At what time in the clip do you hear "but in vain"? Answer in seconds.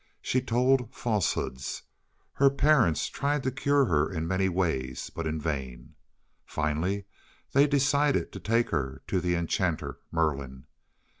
5.13-5.93